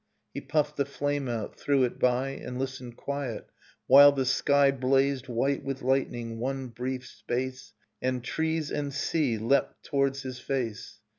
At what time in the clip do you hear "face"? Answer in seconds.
10.39-11.01